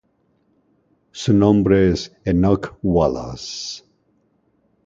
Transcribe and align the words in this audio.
Su 1.11 1.31
nombre 1.31 1.91
es 1.91 2.11
Enoch 2.25 2.73
Wallace. 2.81 3.83